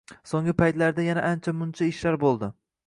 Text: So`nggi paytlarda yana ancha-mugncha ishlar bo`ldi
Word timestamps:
So`nggi 0.29 0.55
paytlarda 0.61 1.05
yana 1.09 1.27
ancha-mugncha 1.31 1.91
ishlar 1.93 2.21
bo`ldi 2.27 2.53